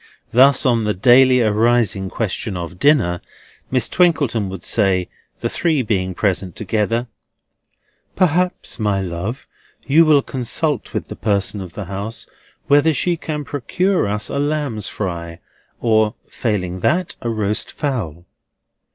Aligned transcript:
Thus, 0.31 0.65
on 0.65 0.83
the 0.85 0.95
daily 0.95 1.41
arising 1.43 2.09
question 2.09 2.57
of 2.57 2.79
dinner, 2.79 3.21
Miss 3.69 3.87
Twinkleton 3.87 4.49
would 4.49 4.63
say, 4.63 5.09
the 5.41 5.47
three 5.47 5.83
being 5.83 6.15
present 6.15 6.55
together: 6.55 7.05
"Perhaps, 8.15 8.79
my 8.79 8.99
love, 8.99 9.45
you 9.85 10.03
will 10.03 10.23
consult 10.23 10.95
with 10.95 11.07
the 11.09 11.15
person 11.15 11.61
of 11.61 11.73
the 11.73 11.85
house, 11.85 12.25
whether 12.65 12.95
she 12.95 13.15
can 13.15 13.43
procure 13.45 14.07
us 14.07 14.27
a 14.27 14.39
lamb's 14.39 14.89
fry; 14.89 15.37
or, 15.79 16.15
failing 16.27 16.79
that, 16.79 17.15
a 17.21 17.29
roast 17.29 17.71
fowl." 17.71 18.25